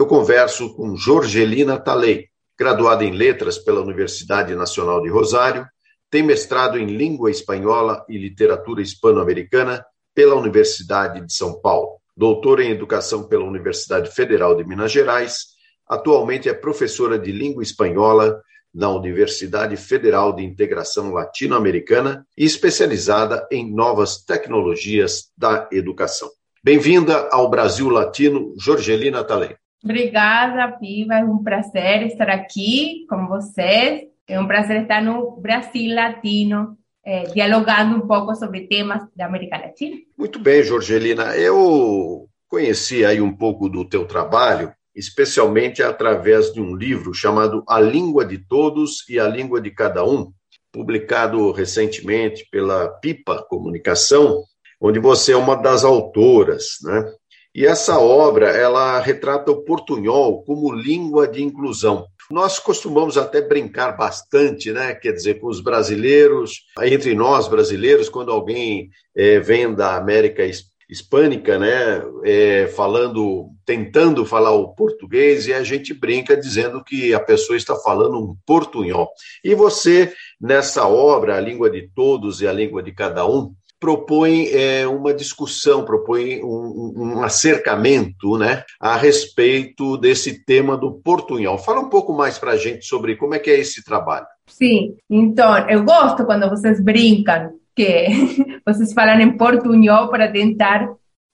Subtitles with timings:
[0.00, 5.66] eu converso com Jorgelina Talei, graduada em Letras pela Universidade Nacional de Rosário,
[6.10, 12.70] tem mestrado em Língua Espanhola e Literatura Hispano-Americana pela Universidade de São Paulo, doutora em
[12.70, 15.48] Educação pela Universidade Federal de Minas Gerais,
[15.86, 18.40] atualmente é professora de Língua Espanhola
[18.72, 26.30] na Universidade Federal de Integração Latino-Americana e especializada em novas tecnologias da educação.
[26.64, 29.59] Bem-vinda ao Brasil Latino, Jorgelina Talei.
[29.82, 31.14] Obrigada, Piva.
[31.14, 34.08] É um prazer estar aqui com vocês.
[34.28, 39.58] É um prazer estar no Brasil Latino, é, dialogando um pouco sobre temas da América
[39.58, 39.96] Latina.
[40.16, 41.36] Muito bem, Jorgelina.
[41.36, 47.80] Eu conheci aí um pouco do teu trabalho, especialmente através de um livro chamado A
[47.80, 50.32] Língua de Todos e a Língua de Cada Um,
[50.70, 54.44] publicado recentemente pela Pipa Comunicação,
[54.80, 57.12] onde você é uma das autoras, né?
[57.60, 62.06] E essa obra, ela retrata o portunhol como língua de inclusão.
[62.30, 64.94] Nós costumamos até brincar bastante, né?
[64.94, 70.42] Quer dizer, com os brasileiros, entre nós brasileiros, quando alguém é, vem da América
[70.88, 77.20] hispânica, né, é, falando, tentando falar o português, e a gente brinca dizendo que a
[77.20, 79.10] pessoa está falando um portunhol.
[79.44, 84.46] E você, nessa obra, A Língua de Todos e a Língua de Cada Um, propõe
[84.52, 91.56] é, uma discussão, propõe um, um, acercamento né, a respeito desse tema do portunhol.
[91.56, 94.26] Fala um pouco mais para a gente sobre como é que é esse trabalho.
[94.46, 98.08] Sim, então, eu gosto quando vocês brincam, que
[98.66, 100.86] vocês falam em portunhol para tentar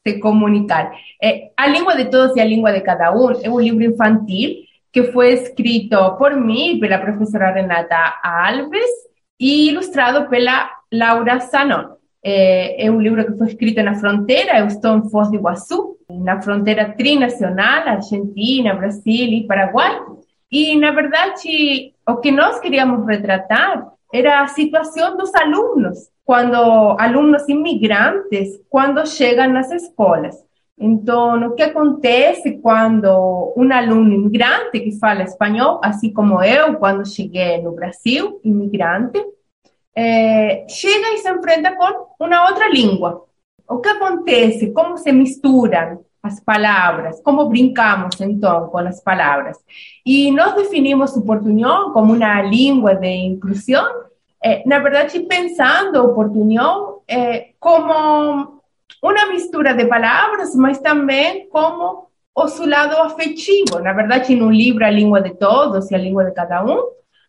[0.06, 0.93] se comunicar.
[1.20, 4.54] É, a Língua de Todos e a Língua de Cada Um é um livro infantil
[4.93, 8.91] que foi escrito por mim, pela professora Renata Alves,
[9.38, 11.95] e ilustrado pela Laura Sanon.
[12.25, 15.97] É, é um livro que foi escrito na fronteira, eu estou em Foz do Iguaçu,
[16.10, 20.00] na fronteira trinacional, Argentina, Brasil e Paraguai.
[20.50, 26.56] E, na verdade, o que nós queríamos retratar era a situação dos alunos, quando
[26.99, 30.37] alunos imigrantes, quando chegam nas escolas.
[30.78, 37.09] Então, o que acontece quando um aluno imigrante que fala espanhol, assim como eu, quando
[37.09, 39.19] cheguei no Brasil, imigrante,
[40.68, 43.24] chega e se enfrenta com uma outra língua.
[43.68, 44.72] O que acontece?
[44.72, 47.20] Como se misturam as palavras?
[47.22, 49.56] Como brincamos então com as palavras?
[50.04, 51.22] E nós definimos o
[51.92, 53.86] como uma língua de inclusão,
[54.66, 56.14] na verdade, pensando o
[57.58, 58.60] como
[59.02, 63.78] uma mistura de palavras, mas também como o seu lado afetivo.
[63.80, 66.82] Na verdade, no livro A Língua de Todos e a Língua de Cada Um,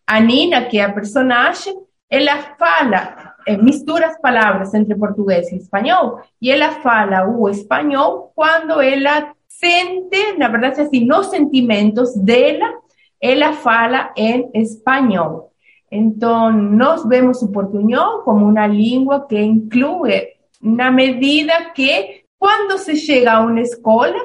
[0.06, 1.74] a Nina, que é a personagem,
[2.10, 8.82] ela fala, mistura as palavras entre português e espanhol, e ela fala o espanhol quando
[8.82, 12.74] ela sente, na verdade, assim, nos sentimentos dela,
[13.22, 15.52] ela fala em espanhol.
[15.92, 20.28] Então, nós vemos o portunhol como uma língua que inclui,
[20.62, 24.18] na medida que, quando se chega a uma escola,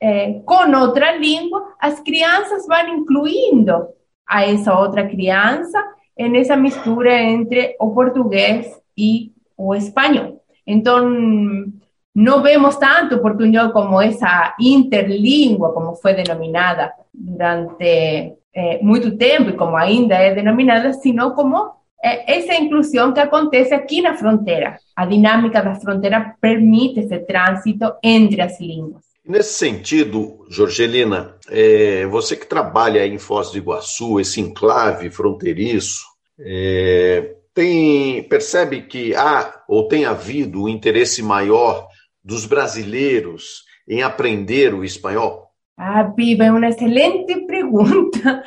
[0.00, 3.88] eh, com outra língua, as crianças vão incluindo
[4.26, 5.78] a essa outra criança
[6.16, 10.40] en esa mistura entre o portugués y o español.
[10.66, 11.74] Entonces,
[12.14, 19.56] no vemos tanto portuñol como esa interlingua, como fue denominada durante eh, mucho tiempo y
[19.56, 24.78] como ainda es denominada, sino como eh, esa inclusión que acontece aquí en la frontera.
[24.94, 29.13] A dinámica da frontera permite ese tránsito entre as línguas.
[29.26, 36.04] Nesse sentido, Jorgelina, é, você que trabalha em Foz do Iguaçu, esse enclave fronteiriço,
[36.38, 41.86] é, tem, percebe que há ou tem havido um interesse maior
[42.22, 45.48] dos brasileiros em aprender o espanhol?
[45.76, 48.44] Ah, Piva, é uma excelente pergunta,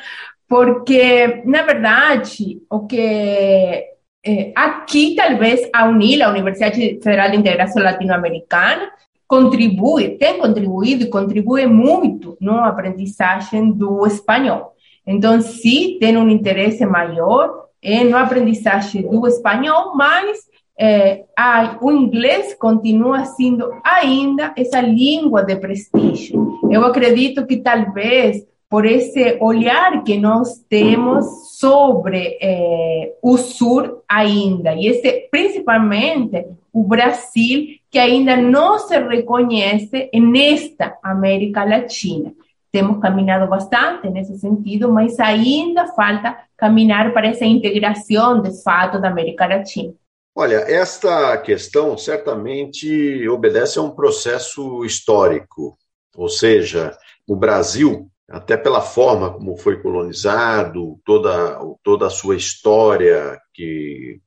[0.48, 3.00] porque, na verdade, o que
[4.24, 8.90] é, aqui, talvez, a UNIL, a Universidade Federal de Integração Latino-Americana,
[9.28, 14.74] contribui, tem contribuído e contribui muito na aprendizagem do espanhol.
[15.06, 17.66] Então, sim, tem um interesse maior
[18.10, 20.48] no aprendizagem do espanhol, mas
[20.78, 26.58] é, a, o inglês continua sendo ainda essa língua de prestígio.
[26.70, 34.74] Eu acredito que talvez por esse olhar que nós temos sobre eh, o Sur ainda,
[34.74, 42.32] e esse, principalmente o Brasil, que ainda não se reconhece nesta América Latina.
[42.70, 49.08] Temos caminhado bastante nesse sentido, mas ainda falta caminhar para essa integração de fato da
[49.08, 49.94] América Latina.
[50.36, 55.76] Olha, esta questão certamente obedece a um processo histórico,
[56.14, 63.40] ou seja, o Brasil, até pela forma como foi colonizado, toda, toda a sua história
[63.54, 64.20] que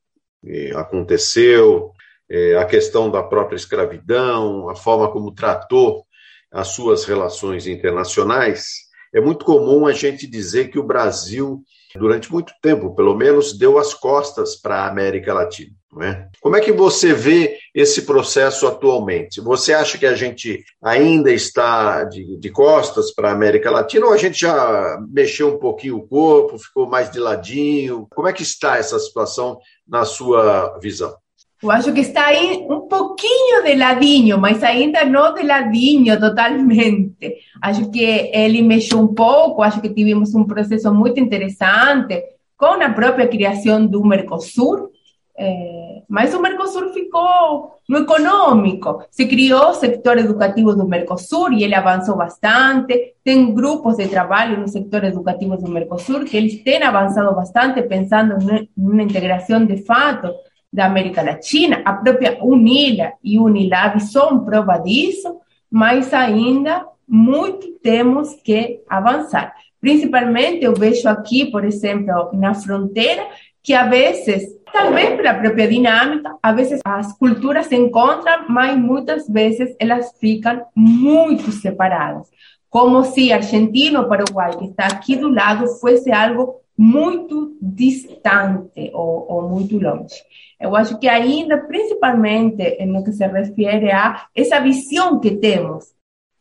[0.75, 1.91] aconteceu,
[2.29, 6.03] eh, a questão da própria escravidão, a forma como tratou
[6.51, 11.63] as suas relações internacionais, é muito comum a gente dizer que o Brasil,
[11.95, 15.75] durante muito tempo, pelo menos, deu as costas para a América Latina.
[16.01, 16.27] É?
[16.39, 19.39] Como é que você vê esse processo atualmente?
[19.41, 24.13] Você acha que a gente ainda está de, de costas para a América Latina ou
[24.13, 28.07] a gente já mexeu um pouquinho o corpo, ficou mais de ladinho?
[28.09, 29.57] Como é que está essa situação
[29.87, 31.13] na sua visão?
[31.61, 37.35] Eu acho que está aí um pouquinho de ladinho, mas ainda não de ladinho totalmente.
[37.61, 38.03] Acho que
[38.33, 42.19] ele mexeu um pouco, acho que tivemos um processo muito interessante
[42.57, 44.89] com a própria criação do Mercosul,
[45.37, 49.01] é, mas o Mercosul ficou no econômico.
[49.09, 53.13] Se criou o setor educativo do Mercosul e ele avançou bastante.
[53.23, 58.35] Tem grupos de trabalho no setor educativo do Mercosul que eles têm avançado bastante, pensando
[58.75, 60.29] numa integração de fato
[60.71, 68.35] da América Latina, a própria UNILA e UNILAB são prova disso, mas ainda muito temos
[68.43, 69.53] que avançar.
[69.79, 73.25] Principalmente eu vejo aqui, por exemplo, na fronteira,
[73.63, 79.27] que a vezes, talvez pela própria dinâmica, a vezes as culturas se encontram, mas muitas
[79.27, 82.29] vezes elas ficam muito separadas.
[82.69, 89.25] Como se Argentina ou Paraguai, que está aqui do lado, fosse algo muito distante ou,
[89.29, 90.15] ou muito longe.
[90.59, 95.85] Eu acho que ainda, principalmente no que se refere a essa visão que temos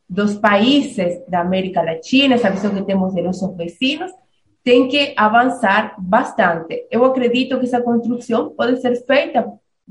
[0.09, 4.11] dos países da América Latina, essa visão que temos de nossos vecinos,
[4.63, 6.87] tem que avançar bastante.
[6.89, 9.45] Eu acredito que essa construção pode ser feita,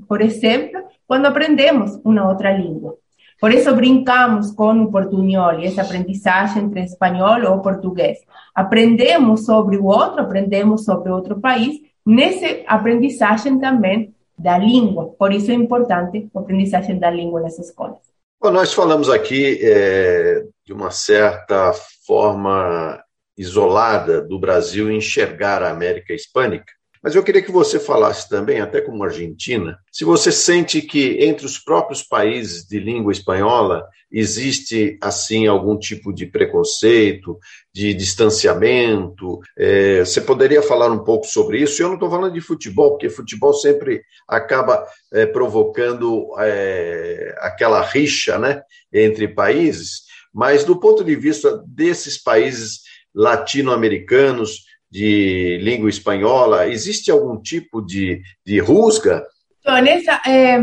[0.08, 2.96] por exemplo, quando aprendemos uma outra língua.
[3.40, 8.18] Por isso brincamos com o portunhol e essa aprendizagem entre espanhol ou português.
[8.54, 15.14] Aprendemos sobre o outro, aprendemos sobre outro país, nessa aprendizagem também da língua.
[15.18, 17.98] Por isso é importante a aprendizagem da língua nas escolas.
[18.42, 21.72] Bom, nós falamos aqui é, de uma certa
[22.06, 23.02] forma
[23.40, 26.70] isolada do Brasil enxergar a América Hispânica.
[27.02, 31.46] Mas eu queria que você falasse também, até como argentina, se você sente que entre
[31.46, 37.38] os próprios países de língua espanhola existe, assim, algum tipo de preconceito,
[37.72, 39.38] de distanciamento.
[39.56, 41.80] É, você poderia falar um pouco sobre isso?
[41.80, 44.84] Eu não estou falando de futebol, porque futebol sempre acaba
[45.14, 48.60] é, provocando é, aquela rixa né,
[48.92, 50.02] entre países,
[50.34, 58.20] mas do ponto de vista desses países latino-americanos, de língua espanhola, existe algum tipo de,
[58.44, 59.24] de rusga?
[59.64, 60.60] Vanessa, é,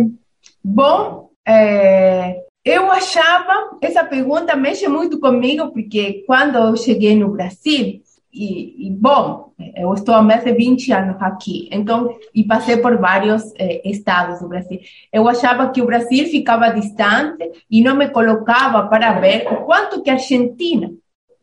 [0.63, 8.01] bom, é, eu achava, essa pergunta mexe muito comigo, porque quando eu cheguei no Brasil,
[8.33, 12.97] e, e, bom, eu estou há mais de 20 anos aqui, então, e passei por
[12.97, 14.79] vários eh, estados do Brasil.
[15.11, 20.03] Eu achava que o Brasil ficava distante e não me colocava para ver o quanto
[20.03, 20.91] que a Argentina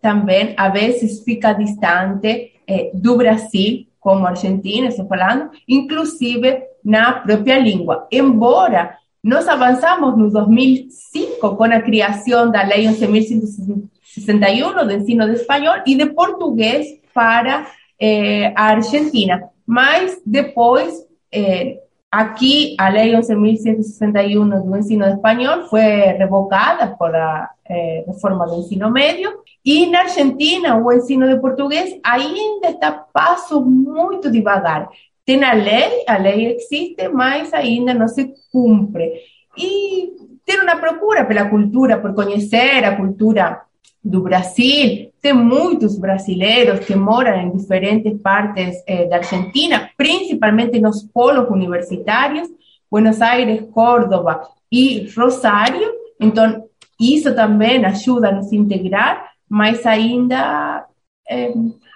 [0.05, 7.15] também, às vezes, fica distante eh, do Brasil, como a Argentina, estou falando, inclusive na
[7.15, 8.07] própria língua.
[8.13, 15.77] Embora nós avançamos no 2005 com a criação da Lei 11.161 do ensino de espanhol
[15.87, 17.67] e de português para
[17.99, 19.49] eh, a Argentina.
[19.67, 21.79] Mas depois, eh,
[22.21, 28.61] aqui, a Lei 11.161 do ensino de espanhol foi revocada por a eh, reforma do
[28.61, 29.33] ensino médio
[29.65, 34.89] e na Argentina, o ensino de português ainda está passo muito devagar.
[35.27, 39.11] Tem a lei, a lei existe, mas ainda não se cumpre.
[39.57, 40.13] E
[40.45, 43.63] tem uma procura pela cultura, por conhecer a cultura
[44.05, 45.11] do Brasil.
[45.21, 52.49] Tem muitos brasileiros que moram em diferentes partes eh, da Argentina, principalmente nos polos universitários,
[52.91, 55.91] Buenos Aires, Córdoba e Rosário.
[56.21, 56.65] Então,
[57.01, 60.87] isso também ajuda a nos integrar mas ainda
[61.29, 61.53] é,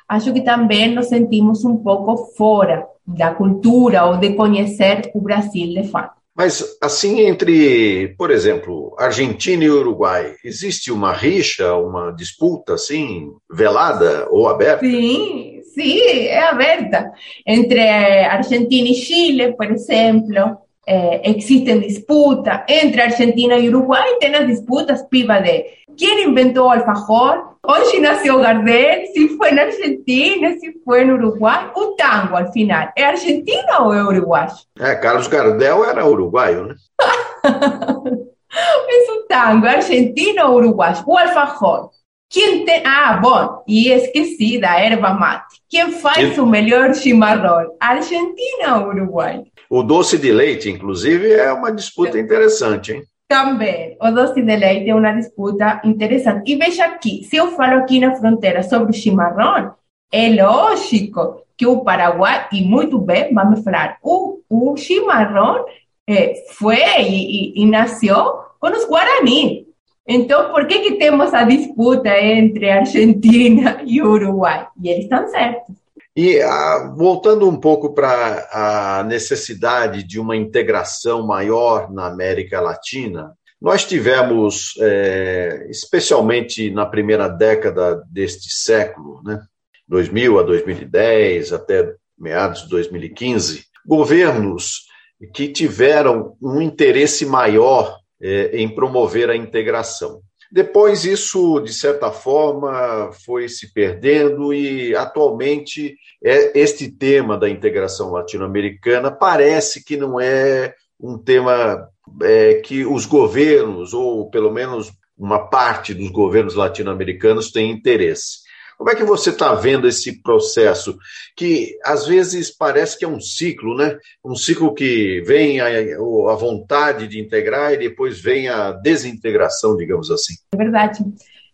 [0.09, 5.69] acho que também nos sentimos um pouco fora da cultura ou de conhecer o Brasil
[5.69, 6.18] de fato.
[6.39, 14.29] Mas, assim, entre, por exemplo, Argentina e Uruguai, existe uma rixa, uma disputa, assim, velada
[14.31, 14.87] ou aberta?
[14.87, 17.11] Sim, sim, é aberta.
[17.45, 22.61] Entre Argentina e Chile, por exemplo, eh, existen disputas.
[22.69, 27.58] Entre Argentina y Uruguay tienen disputas piva de quién inventó el alfajor.
[27.71, 31.67] Hoy nació Gardel, si fue en Argentina, si fue en Uruguay.
[31.77, 32.91] Un tango al final.
[32.97, 34.55] ¿Es argentino o es uruguayo?
[34.81, 36.75] Eh, Carlos Gardel era uruguayo, ¿no?
[37.45, 41.03] es un tango, argentino o uruguayo.
[41.05, 41.91] O alfajor.
[42.31, 42.83] ¿Quién te...
[42.87, 45.57] Ah, bueno, y es que sí, da erva mate.
[45.69, 47.73] ¿Quién faz su mejor chimarrón?
[47.81, 49.53] ¿Argentina o Uruguay?
[49.69, 53.03] O doce de leite, inclusive, é uma disputa interessante, hein?
[53.29, 56.51] Também, o doce de leite é uma disputa interessante.
[56.51, 59.75] E veja aqui, se eu falo aqui na fronteira sobre o chimarrão,
[60.11, 65.67] é lógico que o Paraguai, e muito bem, vamos falar, o, o chimarrão
[66.09, 69.67] é, foi e, e, e nasceu com os Guarani.
[70.07, 74.67] Então, por que, que temos a disputa entre Argentina e Uruguai?
[74.83, 75.77] E eles estão certos.
[76.21, 83.37] E ah, voltando um pouco para a necessidade de uma integração maior na América Latina,
[83.63, 89.41] nós tivemos, é, especialmente na primeira década deste século, né,
[89.87, 94.87] 2000 a 2010, até meados de 2015, governos
[95.33, 100.21] que tiveram um interesse maior é, em promover a integração.
[100.51, 108.11] Depois, isso, de certa forma, foi se perdendo e, atualmente, é, este tema da integração
[108.11, 111.89] latino-americana parece que não é um tema
[112.23, 118.48] é, que os governos, ou pelo menos uma parte dos governos latino-americanos, tem interesse.
[118.79, 120.97] Como é que você está vendo esse processo?
[121.37, 123.99] Que às vezes parece que é um ciclo, né?
[124.25, 130.13] Um ciclo que vem a, a vontade de integrar e depois vem a desintegração, digamos
[130.13, 130.35] assim.
[130.53, 131.05] É verdade.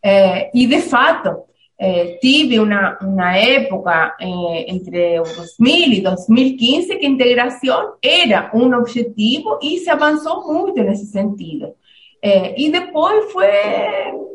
[0.04, 1.44] É, e de fato,
[1.78, 8.70] é, tive uma, uma época é, entre 2000 e 2015 que a integração era um
[8.74, 11.74] objetivo e se avançou muito nesse sentido.
[12.26, 13.46] É, e depois foi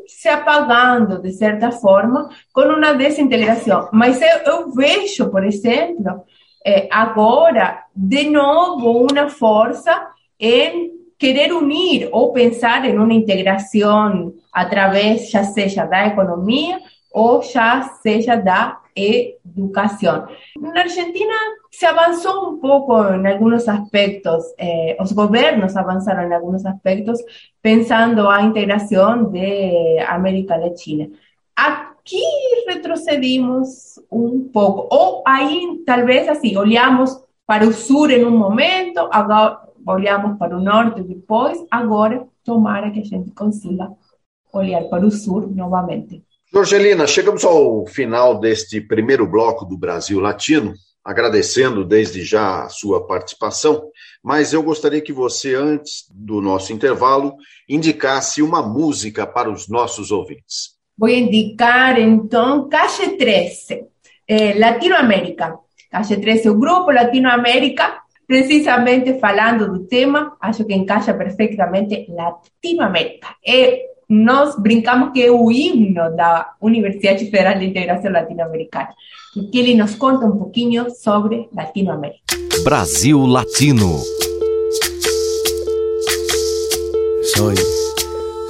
[0.06, 3.88] se apagando, de certa forma, com uma desintegração.
[3.92, 6.22] Mas eu, eu vejo, por exemplo,
[6.64, 10.06] é, agora, de novo, uma força
[10.38, 16.78] em querer unir ou pensar em uma integração através, já seja da economia
[17.12, 18.78] ou já seja da
[19.44, 20.26] educación.
[20.54, 21.34] En Argentina
[21.70, 27.24] se avanzó un poco en algunos aspectos, eh, los gobiernos avanzaron en algunos aspectos
[27.60, 31.08] pensando a integración de América Latina.
[31.56, 32.22] Aquí
[32.66, 39.08] retrocedimos un poco, o ahí tal vez así, olhamos para el sur en un momento,
[39.12, 43.92] agora olhamos para o norte depois, agora tomara que a gente consiga
[44.52, 46.22] olhar para o sur novamente.
[46.52, 53.06] Jorgelina, chegamos ao final deste primeiro bloco do Brasil Latino, agradecendo desde já a sua
[53.06, 53.88] participação,
[54.20, 57.36] mas eu gostaria que você, antes do nosso intervalo,
[57.68, 60.76] indicasse uma música para os nossos ouvintes.
[60.98, 63.84] Vou indicar, então, Caixa 13,
[64.26, 65.56] eh, Latinoamérica.
[65.88, 73.36] Caixa 13 o grupo Latinoamérica, precisamente falando do tema, acho que encaixa perfeitamente Latinoamérica.
[73.46, 78.88] É nós brincamos que é o himno da Universidade Federal de Integração Latino-Americana,
[79.52, 82.20] que ele nos conta um pouquinho sobre Latinoamérica.
[82.64, 84.00] Brasil Latino.
[87.36, 87.54] Soy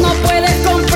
[0.00, 0.95] no puedes comprar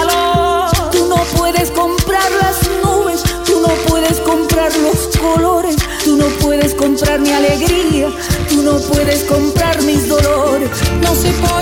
[7.31, 8.09] mi alegria,
[8.47, 10.69] tu non puoi comprare mis dolores,
[11.01, 11.61] No se può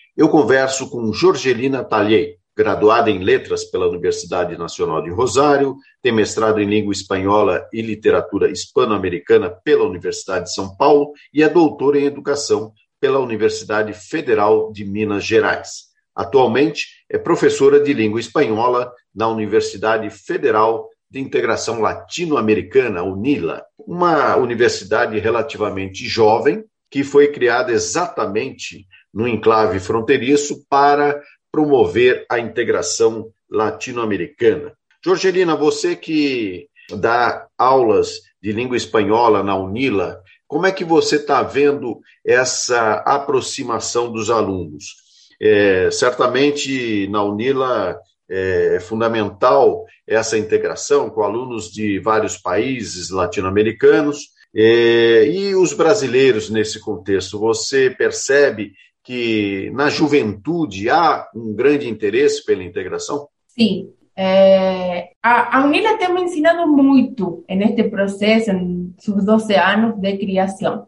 [0.21, 6.61] eu converso com Jorgelina Talhei, graduada em Letras pela Universidade Nacional de Rosário, tem mestrado
[6.61, 12.05] em Língua Espanhola e Literatura Hispano-Americana pela Universidade de São Paulo e é doutora em
[12.05, 15.85] Educação pela Universidade Federal de Minas Gerais.
[16.15, 25.17] Atualmente é professora de língua espanhola na Universidade Federal de Integração Latino-Americana, UNILA, uma universidade
[25.17, 31.21] relativamente jovem que foi criada exatamente no enclave fronteiriço para
[31.51, 34.73] promover a integração latino-americana.
[35.03, 41.41] Jorgelina, você que dá aulas de língua espanhola na UNILA, como é que você está
[41.43, 44.95] vendo essa aproximação dos alunos?
[45.41, 55.25] É, certamente na UNILA é fundamental essa integração com alunos de vários países latino-americanos é,
[55.27, 57.39] e os brasileiros nesse contexto.
[57.39, 63.27] Você percebe que na juventude há um grande interesse pela integração?
[63.47, 63.89] Sim.
[64.15, 68.51] É, a, a UNILA tem me ensinado muito neste processo,
[68.99, 70.85] seus 12 anos de criação.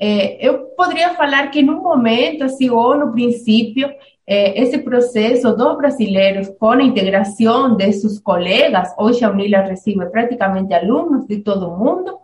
[0.00, 3.88] É, eu poderia falar que no momento, assim, ou no princípio,
[4.26, 10.06] eh, esse processo dos brasileiros com a integração de seus colegas, hoje a UNILA recebe
[10.06, 12.18] praticamente alunos de todo o mundo,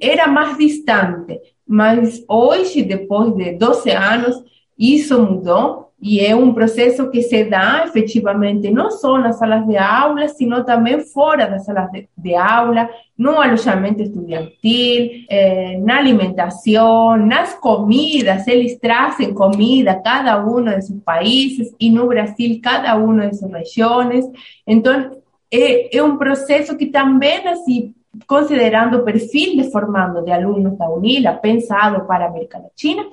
[0.00, 4.42] era mais distante, mas hoje, depois de 12 anos,
[4.78, 9.76] isso mudou e é um processo que se dá efetivamente não só nas salas de
[9.76, 17.54] aula, sino também fora das salas de, aula, no alojamento estudantil, eh, na alimentação, nas
[17.54, 18.46] comidas.
[18.46, 23.50] Eles trazem comida, cada um de seus países, e no Brasil, cada uma de suas
[23.50, 24.24] regiões.
[24.64, 25.18] Então,
[25.52, 27.92] é, é um processo que também, assim,
[28.26, 33.04] considerando o perfil de formando de alunos da UNILA, pensado para América Latina,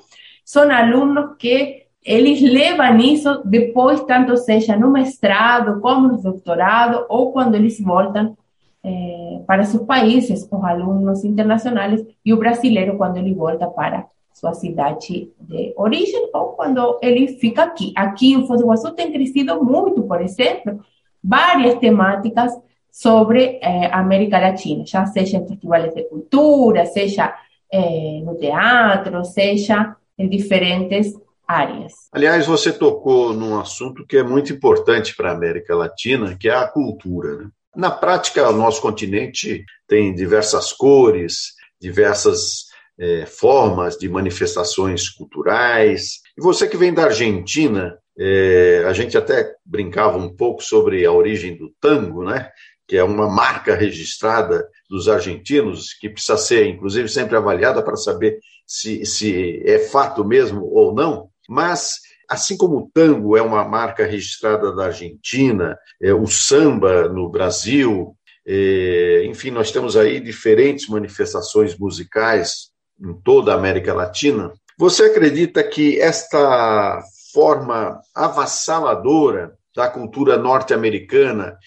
[0.44, 7.32] são alunos que eles levam isso depois, tanto seja no mestrado como no doutorado, ou
[7.32, 8.38] quando eles voltam
[8.84, 14.54] eh, para seus países, os alunos internacionais, e o brasileiro quando ele volta para sua
[14.54, 17.92] cidade de origem, ou quando ele fica aqui.
[17.96, 19.58] Aqui em Foz do Iguaçu tem crescido
[20.04, 20.80] por exemplo,
[21.24, 22.54] várias temáticas
[22.96, 27.36] sobre eh, a América Latina, já seja em festivais de cultura, seja
[27.70, 31.14] eh, no teatro, seja em diferentes
[31.46, 31.92] áreas.
[32.14, 36.56] Aliás, você tocou num assunto que é muito importante para a América Latina, que é
[36.56, 37.36] a cultura.
[37.36, 37.50] Né?
[37.76, 46.22] Na prática, o nosso continente tem diversas cores, diversas é, formas de manifestações culturais.
[46.38, 51.12] E você que vem da Argentina, é, a gente até brincava um pouco sobre a
[51.12, 52.50] origem do tango, né?
[52.88, 58.40] Que é uma marca registrada dos argentinos, que precisa ser, inclusive, sempre avaliada para saber
[58.66, 61.30] se, se é fato mesmo ou não.
[61.50, 67.30] Mas, assim como o tango é uma marca registrada da Argentina, é, o samba no
[67.30, 72.70] Brasil, é, enfim, nós temos aí diferentes manifestações musicais
[73.02, 74.52] em toda a América Latina.
[74.78, 77.02] Você acredita que esta
[77.34, 81.58] forma avassaladora da cultura norte-americana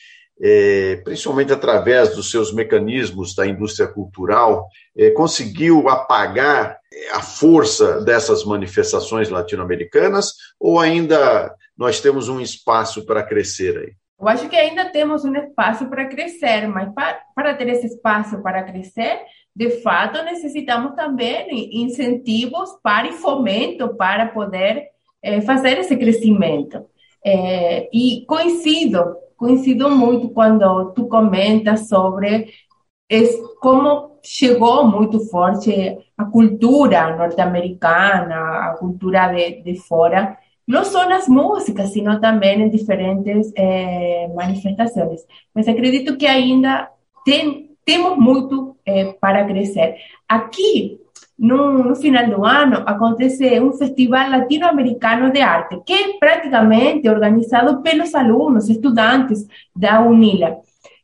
[0.40, 6.78] é, principalmente através dos seus mecanismos da indústria cultural, é, conseguiu apagar
[7.12, 13.92] a força dessas manifestações latino-americanas ou ainda nós temos um espaço para crescer aí?
[14.20, 18.42] Eu acho que ainda temos um espaço para crescer, mas para, para ter esse espaço
[18.42, 19.20] para crescer,
[19.54, 24.88] de fato, necessitamos também incentivos para e fomento para poder
[25.22, 26.84] é, fazer esse crescimento.
[27.24, 32.52] É, e coincido coincido muito quando tu comentas sobre
[33.60, 41.26] como chegou muito forte a cultura norte-americana, a cultura de, de fora, não só nas
[41.28, 45.22] músicas, sino também em diferentes eh, manifestações.
[45.54, 46.90] Mas acredito que ainda
[47.24, 49.96] tem, temos muito eh, para crescer.
[50.28, 51.00] Aqui,
[51.38, 57.80] no, no, final do ano, acontece um festival latino-americano de arte, que é praticamente organizado
[57.80, 60.56] pelos alunos, estudantes da UNILA.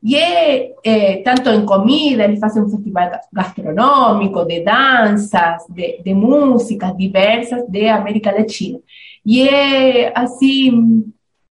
[0.03, 6.13] E é, é tanto em comida, eles fazem um festival gastronômico, de danças, de, de
[6.13, 8.81] músicas diversas de América Latina.
[9.25, 11.05] E é, assim,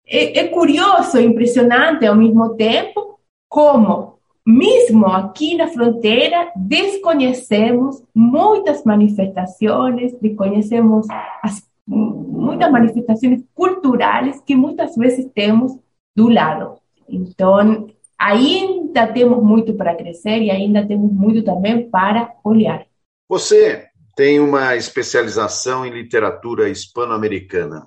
[0.07, 4.08] é, é curioso, impressionante ao mesmo tempo, como
[4.49, 11.05] mesmo aqui na fronteira, desconhecemos muitas manifestações, desconhecemos
[11.43, 15.77] as, muitas manifestações culturais que muitas vezes temos
[16.15, 16.79] do lado.
[17.07, 22.87] Então, ainda temos muito para crescer e ainda temos muito também para olhar.
[23.29, 23.85] Você
[24.15, 27.85] tem uma especialização em literatura hispano-americana.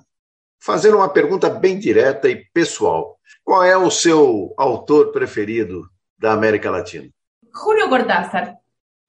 [0.61, 5.91] Fazendo uma pergunta bem direta e pessoal, qual é o seu autor preferido
[6.23, 7.09] da América Latina?
[7.53, 8.55] Julio Cortázar,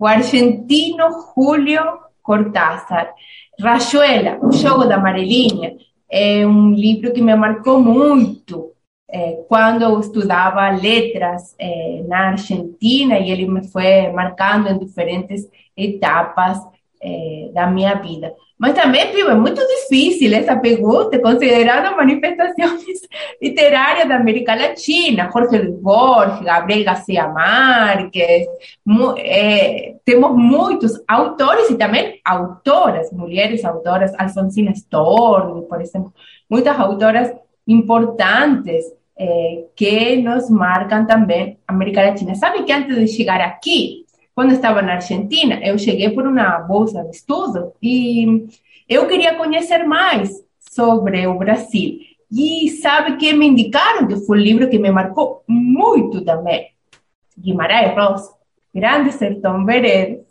[0.01, 3.15] o argentino Julio Cortázar.
[3.61, 5.77] Rayuela, o jogo da amarelinha,
[6.11, 8.73] é um livro que me marcou muito
[9.09, 15.49] é, quando eu estudava letras é, na Argentina e ele me foi marcando em diferentes
[15.77, 16.59] etapas
[17.05, 18.33] é, da minha vida.
[18.59, 23.01] Mas também, viu, é muito difícil essa pergunta, considerando manifestações
[23.43, 28.47] literárias da América Latina, Jorge Luis Borges, Gabriel Garcia Marques,
[29.19, 36.13] é, temos muitos autores e também autoras, mulheres autoras, Alfonsina Storni, por exemplo,
[36.49, 37.35] muitas autoras
[37.67, 38.85] importantes
[39.19, 42.35] é, que nos marcam também a América Latina.
[42.35, 44.04] Sabe que antes de chegar aqui,
[44.35, 48.47] quando estava na Argentina, eu cheguei por uma bolsa de estudo e
[48.89, 51.99] eu queria conhecer mais sobre o Brasil.
[52.33, 56.69] E sabe que me indicaram que foi um livro que me marcou muito também.
[57.39, 58.33] Guimarães Rosa,
[58.75, 60.25] Grande Sertão Veredas.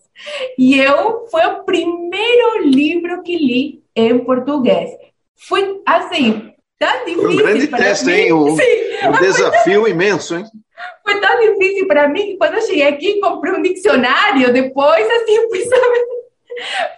[0.58, 4.92] E eu, foi o primeiro livro que li em português.
[5.36, 7.22] Fue así, tan difícil.
[7.24, 8.14] Foi um grande para teste, mí.
[8.14, 8.34] hein?
[8.34, 10.46] Um, Sí, um desafio imenso, hein?
[11.04, 14.54] Fue tan difícil para mí que cuando llegué aquí compré un diccionario.
[14.54, 16.06] Después, así, fui a ver,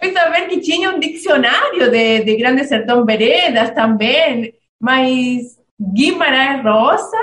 [0.00, 4.54] fui a ver que tinha um dicionário de, de Grande Sertão Veredas também.
[4.78, 7.18] Mas Guimarães Rosa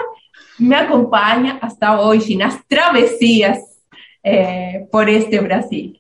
[0.60, 3.58] me acompanha hasta hoje nas travessias
[4.24, 5.94] eh, por este Brasil.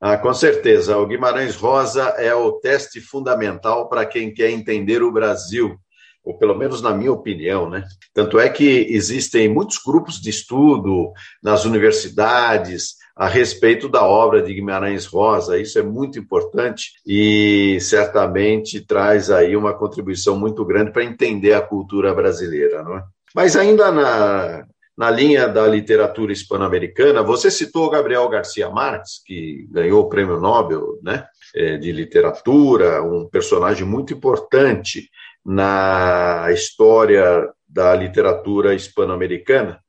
[0.00, 0.98] Ah, com certeza.
[0.98, 5.78] O Guimarães Rosa é o teste fundamental para quem quer entender o Brasil,
[6.24, 7.84] ou pelo menos na minha opinião, né?
[8.14, 14.54] Tanto é que existem muitos grupos de estudo nas universidades a respeito da obra de
[14.54, 15.58] Guimarães Rosa.
[15.58, 21.60] Isso é muito importante e certamente traz aí uma contribuição muito grande para entender a
[21.60, 23.02] cultura brasileira, não é?
[23.34, 24.64] Mas ainda na,
[24.96, 30.98] na linha da literatura hispano-americana, você citou Gabriel Garcia Marques, que ganhou o prêmio Nobel
[31.02, 35.08] né, eh, de literatura, um personagem muito importante
[35.44, 39.82] na história da literatura hispano-americana,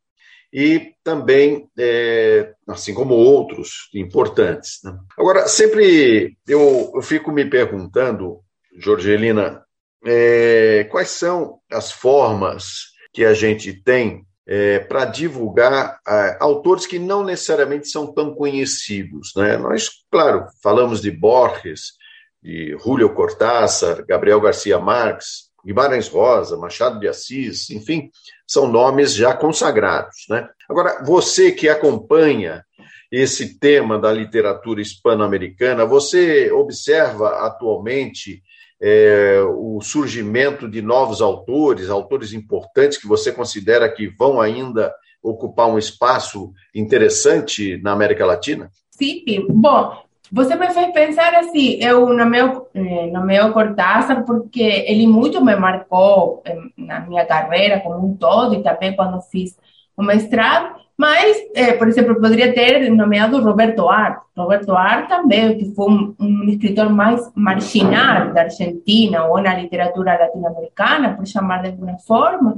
[0.54, 4.80] e também, é, assim como outros importantes.
[4.84, 4.96] Né?
[5.18, 8.40] Agora, sempre eu, eu, fico me perguntando,
[8.78, 9.64] Jorgelina,
[10.06, 17.00] é, quais são as formas que a gente tem é, para divulgar é, autores que
[17.00, 19.32] não necessariamente são tão conhecidos.
[19.36, 19.58] Né?
[19.58, 21.94] Nós, claro, falamos de Borges,
[22.44, 28.10] de Julio Cortázar, Gabriel Garcia Marques, Guimarães Rosa, Machado de Assis, enfim,
[28.46, 30.26] são nomes já consagrados.
[30.30, 30.48] Né?
[30.70, 32.66] Agora, você que acompanha
[33.10, 38.44] esse tema da literatura hispano-americana, você observa atualmente
[38.82, 45.70] é, o surgimento de novos autores, autores importantes que você considera que vão ainda ocupar
[45.70, 48.70] um espaço interessante na América Latina?
[48.92, 55.44] Sim, bom, você me fez pensar assim, eu nomeo, eh, nomeo Cortázar porque ele muito
[55.44, 59.58] me marcou eh, na minha carreira como um todo e também quando fiz
[59.96, 64.22] o mestrado, mas, eh, por exemplo, poderia ter nomeado Roberto Art.
[64.36, 70.18] Roberto Art também, que foi um, um escritor mais marginal da Argentina ou na literatura
[70.18, 72.58] latino-americana, por chamar de alguma forma,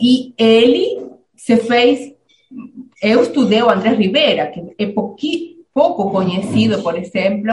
[0.00, 2.14] e ele se fez...
[3.02, 7.52] Eu estudei o Andrés Rivera, que é pouquinho pouco conhecido, por exemplo,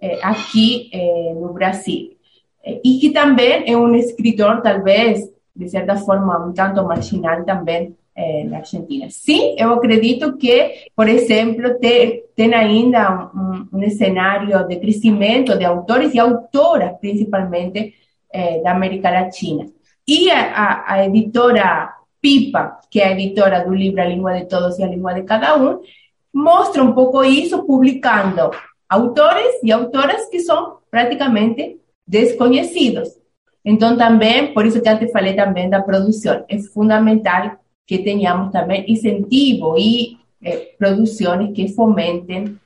[0.00, 2.16] eh, aqui eh, no Brasil.
[2.64, 7.96] Eh, e que também é um escritor, talvez, de certa forma, um tanto marginal também
[8.48, 9.08] na Argentina.
[9.10, 13.80] Sim, eu acredito que, por exemplo, tem, tem ainda um,
[14.68, 17.92] de crescimento de autores e autoras, principalmente,
[18.62, 19.66] da América Latina.
[20.06, 24.78] E a, a, editora Pipa, que é a editora do livro A Língua de Todos
[24.78, 25.80] e a Língua de Cada Um,
[26.34, 28.50] mostra um pouco isso publicando
[28.88, 33.08] autores e autoras que são praticamente desconhecidos.
[33.64, 38.84] Então, também, por isso que antes falei também da produção, é fundamental que tenhamos também
[38.90, 42.58] incentivo e eh, produções que fomentem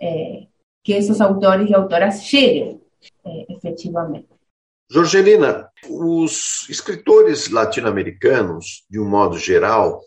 [0.00, 0.46] eh,
[0.82, 2.80] que esses autores e autoras cheguem
[3.24, 4.28] eh, efetivamente.
[4.90, 10.00] Jorgelina, os escritores latino-americanos, de um modo geral,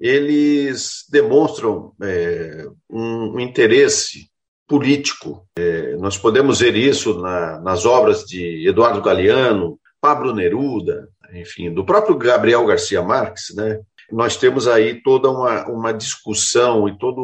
[0.00, 4.30] eles demonstram é, um, um, interesse
[4.66, 5.46] político.
[5.58, 11.84] É, nós podemos ver isso na, nas obras de Eduardo Galeano, Pablo Neruda, enfim, do
[11.84, 13.80] próprio Gabriel Garcia Marques, né?
[14.10, 17.20] Nós temos aí toda uma, uma discussão e toda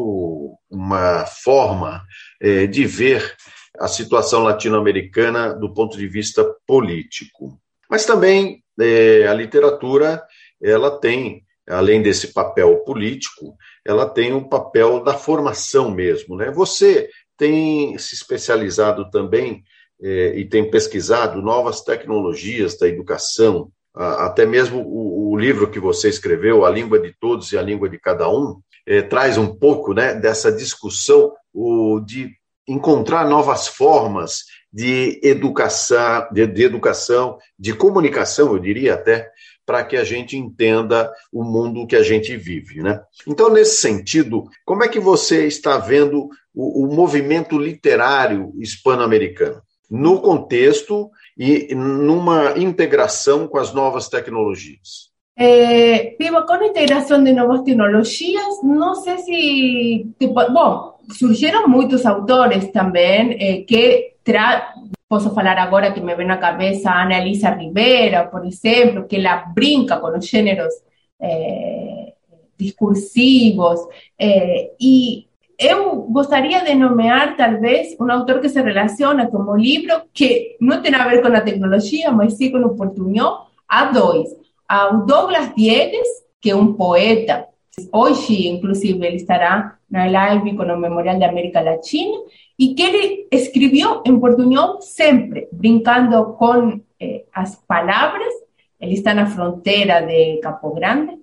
[0.71, 2.05] uma forma
[2.41, 3.35] é, de ver
[3.81, 7.59] a situação latino-americana do ponto de vista político.
[7.91, 10.23] Mas também é, a literatura
[10.63, 16.37] ela tem além desse papel político, ela tem um papel da formação mesmo.
[16.37, 16.51] Né?
[16.51, 19.63] Você tem se especializado também
[20.01, 26.11] é, e tem pesquisado novas tecnologias da educação, até mesmo o, o, livro que você
[26.11, 29.95] escreveu, A Língua de Todos e a Língua de Cada Um, é, traz um pouco
[29.95, 32.31] né, dessa discussão o, de
[32.67, 39.31] encontrar novas formas de educação, de, de educação, de comunicação, eu diria até,
[39.65, 42.83] para que a gente entenda o mundo que a gente vive.
[42.83, 43.01] Né?
[43.27, 49.61] Então, nesse sentido, como é que você está vendo o, o movimento literário hispano-americano?
[49.91, 55.11] No contexto e numa integração com as novas tecnologias.
[55.39, 60.11] Eh, com a integração de novas tecnologias, não sei se.
[60.19, 64.73] Tipo, bom, surgiram muitos autores também eh, que tra
[65.09, 69.15] Posso falar agora que me vem na cabeça a Ana Elisa Rivera, por exemplo, que
[69.17, 70.75] ela brinca com os gêneros
[71.21, 72.13] eh,
[72.59, 73.79] discursivos.
[74.19, 80.03] Eh, e eu gostaria de nomear, talvez, um autor que se relaciona com o livro,
[80.13, 83.47] que não tem a ver com a tecnologia, mas sim com o portunhol.
[83.69, 84.29] Há dois.
[84.69, 86.09] Há o Douglas Diegues,
[86.41, 87.47] que é um poeta.
[87.93, 92.19] Hoje, inclusive, ele estará na live com o Memorial da América Latina,
[92.59, 98.33] e que ele escreveu em portunhol sempre, brincando com eh, as palavras.
[98.81, 101.19] Ele está na fronteira de Campo Grande.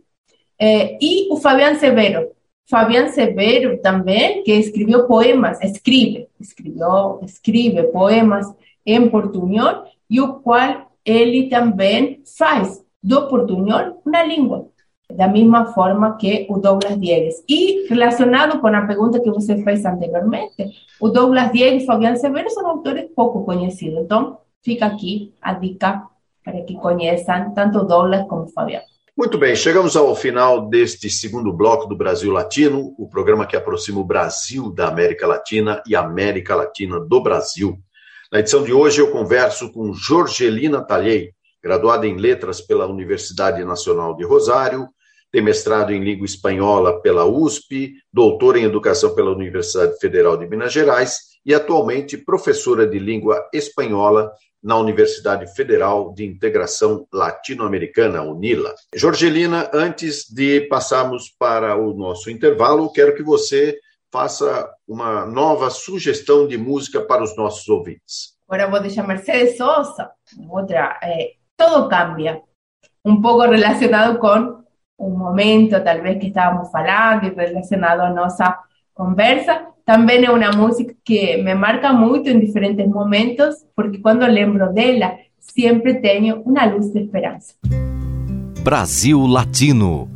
[0.59, 2.31] Eh, e o Fabián Severo,
[2.65, 8.47] Fabián Severo también, que escribió poemas, escribe, escribió, escribe poemas
[8.85, 14.65] en portuñol, y el cual él también faz do portuñol una lengua,
[15.15, 17.43] da misma forma que o Douglas Diegues.
[17.47, 22.49] Y relacionado con la pregunta que usted fez anteriormente, o Douglas Diegues y Fabián Severo
[22.49, 24.01] son autores poco conocidos.
[24.01, 26.09] Entonces, fica aquí a dica
[26.43, 28.83] para que conozcan tanto Douglas como Fabián.
[29.15, 33.99] Muito bem, chegamos ao final deste segundo bloco do Brasil Latino, o programa que aproxima
[33.99, 37.77] o Brasil da América Latina e a América Latina do Brasil.
[38.31, 44.15] Na edição de hoje eu converso com Jorgelina Talhei, graduada em Letras pela Universidade Nacional
[44.15, 44.89] de Rosário,
[45.33, 50.71] tem mestrado em língua espanhola pela USP, doutora em educação pela Universidade Federal de Minas
[50.71, 58.75] Gerais e atualmente professora de língua espanhola na Universidade Federal de Integração Latino-Americana, UNILA.
[58.95, 63.79] Jorgelina, antes de passarmos para o nosso intervalo, quero que você
[64.11, 68.37] faça uma nova sugestão de música para os nossos ouvintes.
[68.47, 70.11] Agora vou deixar Mercedes Sosa,
[70.47, 72.39] outra, é, Todo Cambia,
[73.03, 74.62] um pouco relacionado com
[74.97, 78.59] um momento, talvez, que estávamos falando e relacionado à nossa
[78.93, 84.71] conversa, también es una música que me marca mucho en diferentes momentos, porque cuando lembro
[84.75, 87.55] ella, siempre tengo una luz de esperanza.
[88.63, 90.07] Brasil Latino.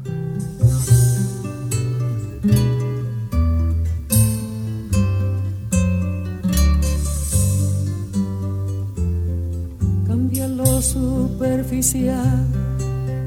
[10.08, 12.48] Cambia lo superficial,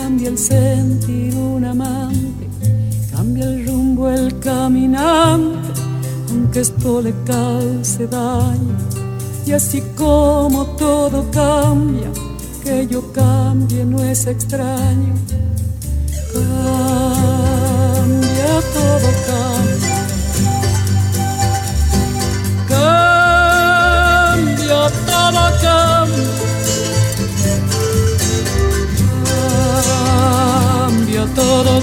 [0.00, 2.48] cambia el sentir un amante,
[3.12, 5.68] cambia el rumbo el caminante,
[6.30, 8.76] aunque esto le cause daño.
[9.46, 12.10] Y así como todo cambia,
[12.62, 15.14] que yo cambie no es extraño.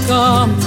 [0.07, 0.66] Todo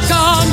[0.00, 0.48] tocan.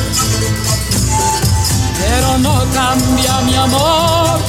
[1.99, 4.39] Pero no cambia mi amor,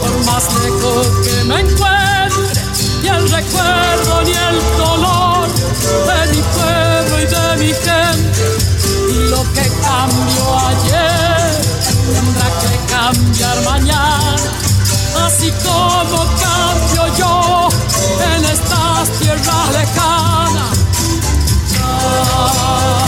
[0.00, 2.62] por más lejos que me encuentre,
[3.02, 5.46] ni el recuerdo ni el dolor
[6.08, 8.44] de mi pueblo y de mi gente.
[9.10, 11.25] y lo que cambió ayer
[12.14, 14.52] tendrá que cambiar mañana,
[15.26, 17.68] así como cambio yo
[18.34, 20.78] en estas tierras lejanas.
[21.72, 23.05] Cambia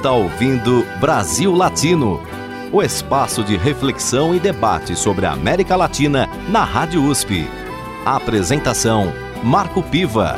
[0.00, 2.22] está ouvindo Brasil Latino,
[2.72, 7.46] o espaço de reflexão e debate sobre a América Latina na Rádio USP.
[8.06, 9.12] A apresentação:
[9.44, 10.36] Marco Piva.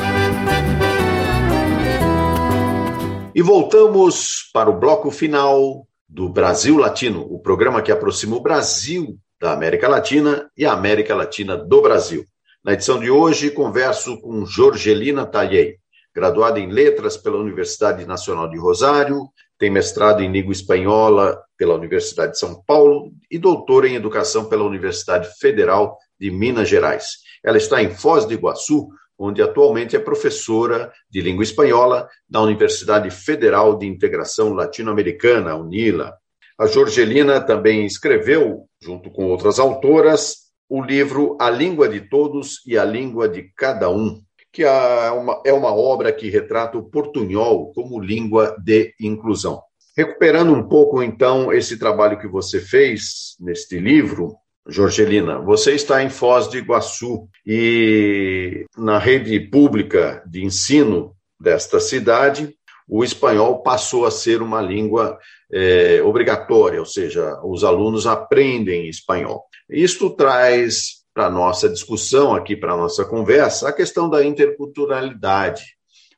[3.32, 9.16] E voltamos para o bloco final do Brasil Latino, o programa que aproxima o Brasil
[9.40, 12.24] da América Latina e a América Latina do Brasil.
[12.64, 15.76] Na edição de hoje, converso com Jorgelina Talhei,
[16.12, 19.28] graduada em Letras pela Universidade Nacional de Rosário,
[19.62, 24.64] tem mestrado em língua espanhola pela Universidade de São Paulo e doutora em educação pela
[24.64, 27.06] Universidade Federal de Minas Gerais.
[27.44, 33.08] Ela está em Foz do Iguaçu, onde atualmente é professora de língua espanhola na Universidade
[33.12, 36.12] Federal de Integração Latino-Americana, UNILA.
[36.58, 40.38] A Jorgelina também escreveu, junto com outras autoras,
[40.68, 44.20] o livro A Língua de Todos e a Língua de Cada Um,
[44.52, 49.62] que é uma, obra que retrata o portunhol como língua de inclusão.
[49.96, 54.34] Recuperando um pouco, então, esse trabalho que você fez neste livro,
[54.66, 62.54] Jorgelina, você está em Foz do Iguaçu e na rede pública de ensino desta cidade,
[62.88, 65.18] o espanhol passou a ser uma língua
[65.50, 69.44] é, obrigatória, ou seja, os alunos aprendem espanhol.
[69.68, 75.62] Isto traz para a nossa discussão aqui, para a nossa conversa, a questão da interculturalidade,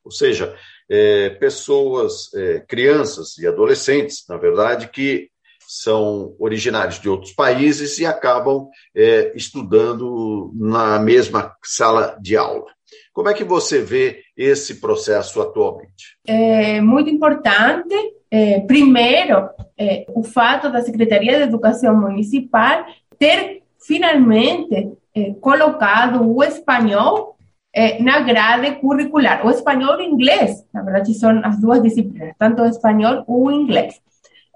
[0.04, 0.54] ou seja,
[0.88, 5.30] é, pessoas, é, crianças e adolescentes, na verdade, que
[5.66, 12.66] são originários de outros países e acabam é, estudando na mesma sala de aula.
[13.12, 16.18] Como é que você vê esse processo atualmente?
[16.26, 17.94] É muito importante,
[18.30, 22.84] é, primeiro, é, o fato da Secretaria de Educação Municipal
[23.18, 27.36] ter finalmente eh, colocado o espanhol
[27.72, 32.62] eh, na grade curricular, o espanhol e inglês, na verdade são as duas disciplinas, tanto
[32.62, 34.00] o espanhol o inglês.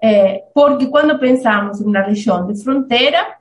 [0.01, 3.37] Eh, porque quando pensamos na região de fronteira,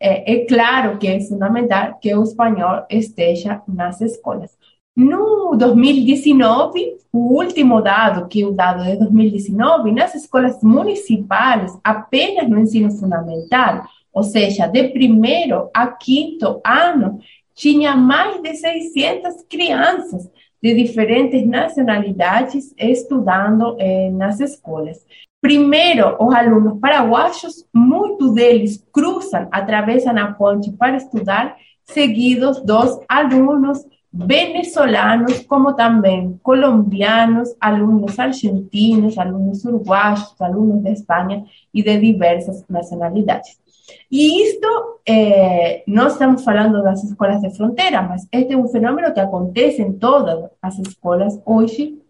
[0.00, 4.56] é claro que é fundamental que o espanhol esteja nas escolas.
[4.96, 12.48] No 2019, o último dado, que é o dado de 2019, nas escolas municipais, apenas
[12.48, 13.84] no ensino fundamental,
[14.18, 17.20] ou seja, de primeiro a quinto ano,
[17.54, 20.28] tinha mais de 600 crianças
[20.60, 25.06] de diferentes nacionalidades estudando eh, nas escolas.
[25.40, 33.86] Primeiro, os alunos paraguaios, muitos deles cruzam, atravessam a ponte para estudar, seguidos dos alunos
[34.12, 43.67] venezolanos, como também colombianos, alunos argentinos, alunos uruguaios, alunos de Espanha e de diversas nacionalidades.
[44.10, 49.12] E isto, eh, não estamos falando das escolas de fronteira, mas este é um fenômeno
[49.12, 52.00] que acontece em todas as escolas hoje,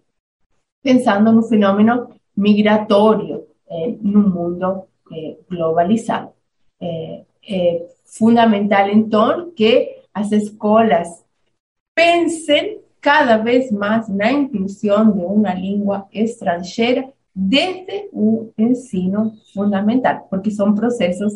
[0.82, 6.32] pensando no fenômeno migratório eh, no mundo eh, globalizado.
[6.80, 11.24] É fundamental, então, que as escolas
[11.94, 20.50] pensem cada vez mais na inclusão de uma língua estrangeira desde o ensino fundamental, porque
[20.50, 21.34] são processos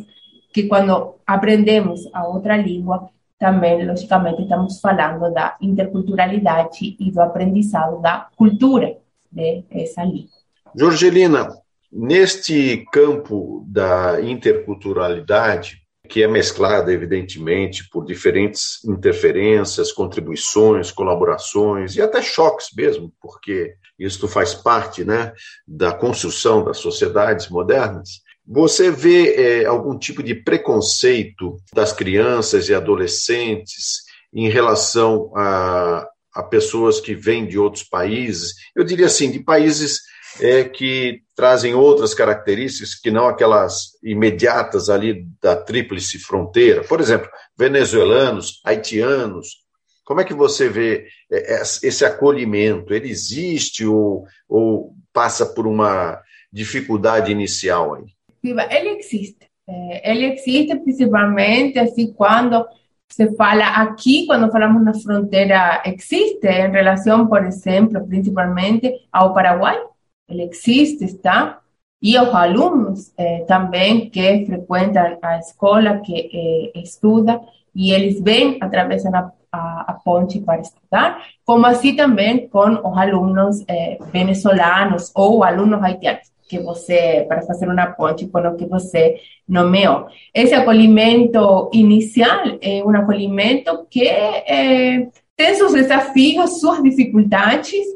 [0.53, 8.01] que quando aprendemos a outra língua, também, logicamente, estamos falando da interculturalidade e do aprendizado
[8.01, 8.99] da cultura
[9.33, 10.31] dessa língua.
[10.77, 11.49] Jorgelina,
[11.95, 22.23] Neste campo da interculturalidade, que é mesclada, evidentemente, por diferentes interferências, contribuições, colaborações e até
[22.23, 25.35] choques mesmo, porque isso faz parte né,
[25.69, 28.23] da construção das sociedades modernas.
[28.47, 36.43] Você vê é, algum tipo de preconceito das crianças e adolescentes em relação a, a
[36.43, 38.55] pessoas que vêm de outros países?
[38.75, 40.01] Eu diria assim, de países
[40.41, 46.83] é, que trazem outras características que não aquelas imediatas ali da tríplice fronteira.
[46.85, 49.63] Por exemplo, venezuelanos, haitianos.
[50.05, 52.93] Como é que você vê é, esse acolhimento?
[52.93, 56.21] Ele existe ou, ou passa por uma
[56.53, 58.05] dificuldade inicial aí?
[58.43, 59.47] Ele existe.
[59.69, 62.67] É, ele existe principalmente assim quando
[63.13, 69.79] se fala aqui, quando falamos na fronteira, existe em relação, por exemplo, principalmente ao Paraguai,
[70.27, 71.61] ele existe, está?
[72.01, 78.57] E os alunos eh, também que frequentam a escola, que eh, estudam, e eles vêm,
[78.63, 80.01] atravessam a, a, a,
[80.47, 87.41] para estudar, como assim também com os alunos eh, venezuelanos ou haitianos, que você, para
[87.41, 89.17] fazer uma ponte com o que você
[89.49, 90.07] nomeou.
[90.35, 97.87] Esse acolhimento inicial é um acolhimento que eh, tem seus desafios, suas dificuldades,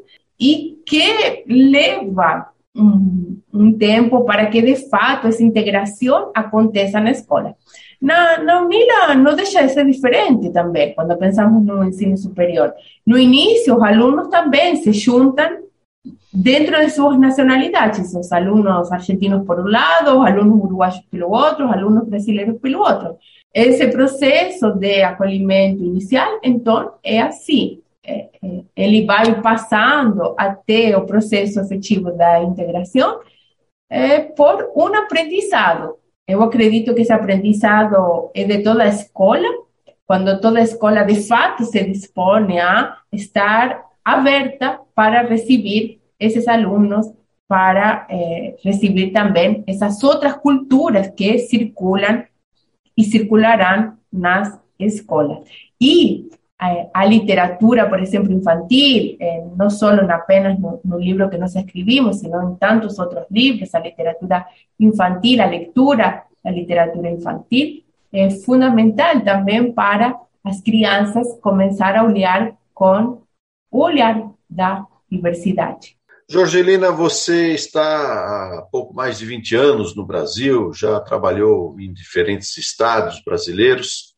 [0.40, 7.54] e que leva um, um, tempo para que, de fato, essa integração aconteça na escola.
[8.00, 12.72] Na, na UNILA não deixa de ser diferente também, quando pensamos no ensino superior.
[13.06, 15.65] No início, os alunos também se juntam
[16.32, 21.66] dentro de suas nacionalidades, os alunos argentinos por um lado, os alunos uruguaios pelo outro,
[21.66, 23.16] os alunos brasileiros pelo outro.
[23.52, 27.80] Esse processo de acolhimento inicial, então, é assim
[28.76, 33.20] ele vai passando até o processo efetivo da integração
[33.88, 35.96] é, por um aprendizado.
[36.26, 39.48] Eu acredito que esse aprendizado é de toda a escola,
[40.06, 47.12] quando toda a escola de fato se dispõe a estar aberta para receber esses alunos,
[47.48, 52.24] para é, receber também essas outras culturas que circulam
[52.96, 55.40] e circularão nas escolas.
[55.80, 56.28] E
[56.58, 61.54] a, literatura, por ejemplo, infantil, eh, no solo en apenas en un libro que nos
[61.54, 64.46] escribimos, sino en tantos otros libros, la literatura
[64.78, 72.54] infantil, la lectura, la literatura infantil, es fundamental también para las crianças comenzar a olhar
[72.72, 73.25] con
[73.78, 75.96] olhar da diversidade.
[76.28, 82.56] Jorgelina, você está há pouco mais de 20 anos no Brasil, já trabalhou em diferentes
[82.56, 84.14] estados brasileiros,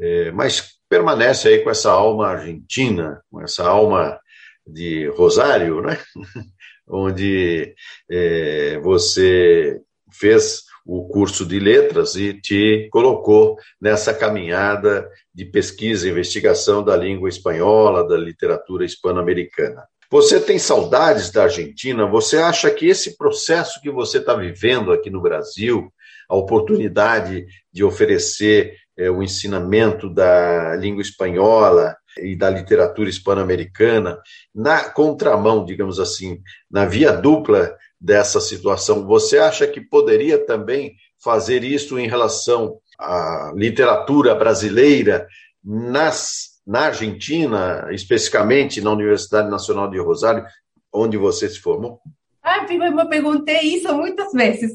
[0.00, 4.20] é, mas permanece aí com essa alma argentina, com essa alma
[4.64, 5.98] de Rosário, né?
[6.88, 7.74] onde
[8.10, 9.80] é, você
[10.12, 16.96] fez o curso de letras e te colocou nessa caminhada de pesquisa e investigação da
[16.96, 19.84] língua espanhola, da literatura hispano-americana.
[20.10, 22.06] Você tem saudades da Argentina?
[22.06, 25.92] Você acha que esse processo que você está vivendo aqui no Brasil,
[26.26, 34.18] a oportunidade de oferecer é, o ensinamento da língua espanhola e da literatura hispano-americana,
[34.54, 41.64] na contramão, digamos assim, na via dupla dessa situação, você acha que poderia também fazer
[41.64, 45.26] isso em relação à literatura brasileira
[45.64, 50.44] nas, na Argentina, especificamente na Universidade Nacional de Rosário,
[50.92, 52.00] onde você se formou?
[52.42, 54.74] Ah, eu perguntei isso muitas vezes.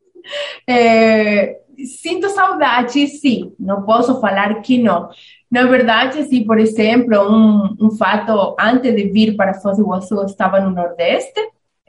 [0.68, 5.08] é, sinto saudade, sim, não posso falar que não.
[5.50, 10.14] Na verdade, se, por exemplo, um, um fato, antes de vir para Foz do Iguaçu,
[10.14, 11.40] eu estava no Nordeste,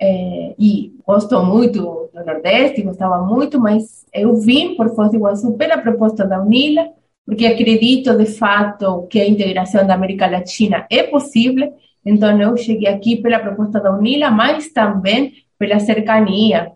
[0.02, 5.54] é, e gosto muito do Nordeste, gostava muito, mas eu vim por Foz do Iguaçu
[5.54, 6.90] pela proposta da UNILA,
[7.26, 11.74] porque acredito, de fato, que a integração da América Latina é possível,
[12.06, 16.72] então eu cheguei aqui pela proposta da UNILA, mas também pela cercania,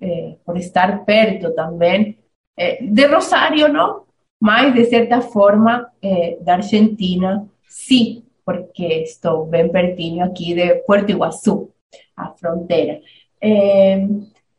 [0.00, 2.18] é, por estar perto também
[2.56, 4.04] eh, de Rosário não,
[4.40, 11.10] mas de certa forma eh, da Argentina, sim, porque estou bem pertinho aqui de Puerto
[11.10, 11.70] Iguaçu,
[12.24, 13.00] a fronteira.
[13.42, 14.06] Eh,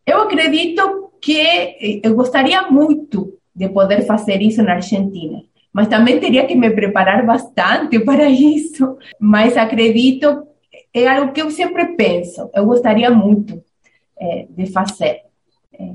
[0.05, 5.41] eu acredito que eu gostaria muito de poder fazer isso na Argentina,
[5.71, 8.97] mas também teria que me preparar bastante para isso.
[9.19, 10.47] Mas acredito,
[10.93, 13.63] é algo que eu sempre penso, eu gostaria muito
[14.49, 15.21] de fazer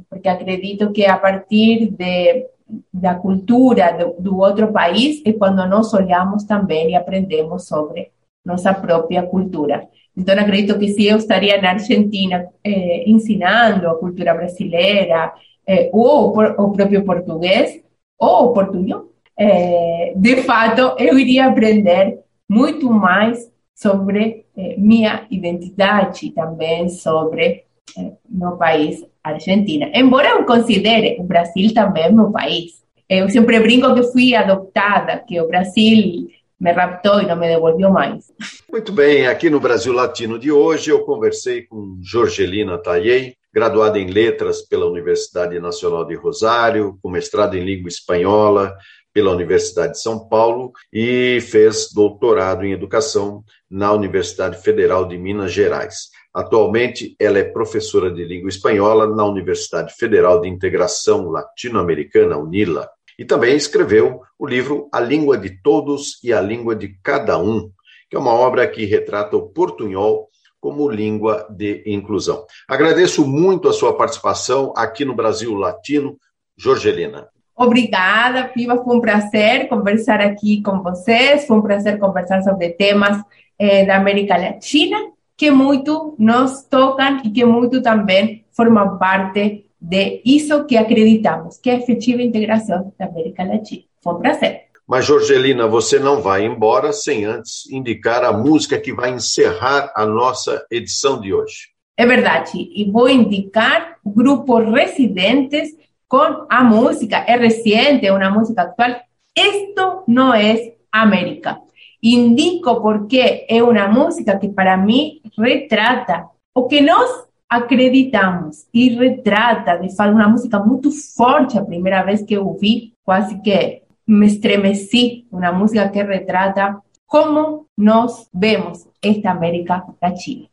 [0.09, 2.47] porque acredito que a partir de,
[2.93, 8.11] da cultura do, do outro país é quando nós olhamos também e aprendemos sobre
[8.45, 9.89] nuestra propia cultura.
[10.17, 15.35] Entonces, acredito que si yo estaría en Argentina eh, ensinando a cultura brasileira,
[15.67, 17.83] eh, o o próprio português,
[18.19, 18.97] ou português,
[19.39, 27.65] eh, de fato, eu iria aprender muito mais sobre eh, minha identidade e também sobre
[27.99, 29.91] eh, meu país, Argentina.
[29.95, 32.83] Embora eu considere o Brasil também meu país.
[33.09, 36.29] Eu sempre brinco que fui adoptada, que o Brasil
[36.61, 38.25] me raptou e não me devolveu mais.
[38.71, 44.11] Muito bem, aqui no Brasil Latino de hoje eu conversei com Jorgelina Tayei, graduada em
[44.11, 48.75] Letras pela Universidade Nacional de Rosário, com mestrado em Língua Espanhola
[49.13, 55.53] pela Universidade de São Paulo e fez doutorado em Educação na Universidade Federal de Minas
[55.53, 56.11] Gerais.
[56.35, 62.87] Atualmente, ela é professora de língua espanhola na Universidade Federal de Integração Latino-Americana, UNILA
[63.19, 67.71] e também escreveu o livro A Língua de Todos e a Língua de Cada Um,
[68.09, 70.29] que é uma obra que retrata o portunhol
[70.61, 72.45] como língua de inclusão.
[72.69, 76.19] Agradeço muito a sua participação aqui no Brasil Latino,
[76.57, 77.29] Jorgelina.
[77.57, 78.83] Obrigada, Piva.
[78.83, 81.47] Foi um prazer conversar aqui com vocês.
[81.47, 83.19] Foi um prazer conversar sobre temas
[83.59, 84.99] eh, da América Latina
[85.37, 91.71] que muito nos tocam e que muito também formam parte de isso que acreditamos, que
[91.71, 93.83] é a efetiva integração da América Latina.
[94.03, 94.67] Foi um prazer.
[94.87, 100.07] Mas, Jorgelina, você não vai embora sem antes indicar a música que vai encerrar a
[100.07, 101.71] nossa edição de hoje.
[101.97, 102.53] É verdade.
[102.57, 105.71] E vou indicar o grupo Residentes
[106.09, 109.01] com a música, é recente, é uma música atual.
[109.37, 111.59] Isto não é América.
[112.01, 119.77] Indico porque é uma música que, para mim, retrata o que nós acreditamos e retrata,
[119.77, 121.59] de fato, uma música muito forte.
[121.59, 125.27] A primeira vez que eu ouvi, quase que me estremeci.
[125.31, 130.47] Uma música que retrata como nós vemos esta América Latina.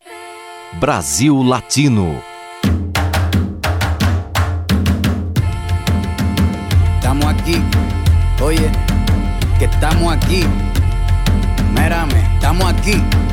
[0.79, 2.15] Brasil Latino.
[6.95, 7.55] Estamos aquí,
[8.43, 8.71] oye,
[9.59, 10.43] que estamos aquí.
[11.75, 13.32] Mírame, estamos aquí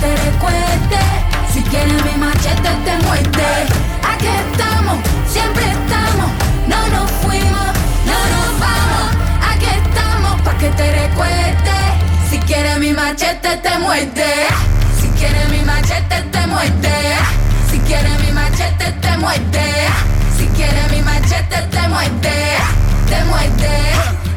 [0.00, 1.00] te recuerde.
[1.52, 3.50] Si quieres mi machete te muerde.
[4.02, 6.30] Aquí estamos, siempre estamos,
[6.66, 7.68] no nos fuimos,
[8.10, 9.06] no nos vamos.
[9.50, 11.76] Aquí estamos para que te recuerde.
[12.30, 14.32] Si quieres mi machete te muerde.
[15.00, 16.98] Si quieres mi machete te muerde.
[17.70, 19.66] Si quiere mi machete te muerde.
[20.36, 22.38] Si quiere mi machete te muerde.
[23.08, 24.27] Te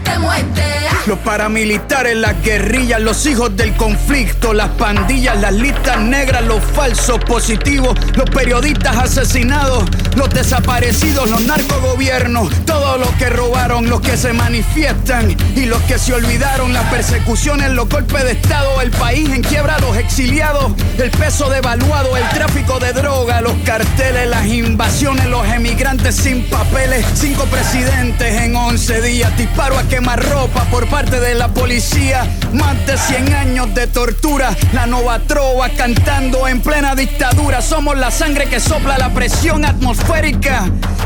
[1.07, 7.17] Los paramilitares, las guerrillas, los hijos del conflicto, las pandillas, las listas negras, los falsos
[7.25, 9.85] positivos, los periodistas asesinados,
[10.15, 15.97] los desaparecidos, los narcogobiernos, todos los que robaron, los que se manifiestan y los que
[15.97, 21.11] se olvidaron, las persecuciones, los golpes de Estado, el país en quiebra, los exiliados, el
[21.11, 27.45] peso devaluado, el tráfico de droga, los carteles, las invasiones, los emigrantes sin papeles, cinco
[27.45, 32.27] presidentes en 11 días, disparo a quemar ropa por parte de la policía.
[32.53, 34.55] Más de 100 años de tortura.
[34.73, 37.61] La nova trova cantando en plena dictadura.
[37.61, 40.00] Somos la sangre que sopla la presión atmosférica.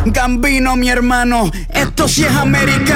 [0.06, 2.96] Gambino, mi hermano, esto sí es América.